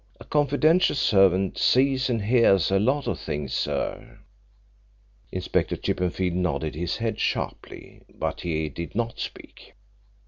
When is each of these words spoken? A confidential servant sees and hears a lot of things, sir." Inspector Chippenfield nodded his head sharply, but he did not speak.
A 0.19 0.25
confidential 0.25 0.95
servant 0.95 1.59
sees 1.59 2.09
and 2.09 2.23
hears 2.23 2.71
a 2.71 2.79
lot 2.79 3.05
of 3.07 3.19
things, 3.19 3.53
sir." 3.53 4.17
Inspector 5.31 5.77
Chippenfield 5.77 6.33
nodded 6.33 6.73
his 6.73 6.97
head 6.97 7.19
sharply, 7.19 8.01
but 8.09 8.41
he 8.41 8.67
did 8.67 8.95
not 8.95 9.19
speak. 9.19 9.75